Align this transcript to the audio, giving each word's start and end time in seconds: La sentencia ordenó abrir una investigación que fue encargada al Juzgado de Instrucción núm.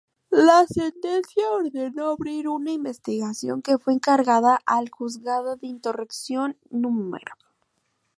La 0.31 0.65
sentencia 0.65 1.51
ordenó 1.51 2.09
abrir 2.09 2.47
una 2.47 2.71
investigación 2.71 3.61
que 3.61 3.77
fue 3.77 3.93
encargada 3.93 4.59
al 4.65 4.89
Juzgado 4.89 5.57
de 5.57 5.67
Instrucción 5.67 6.57
núm. 6.71 7.11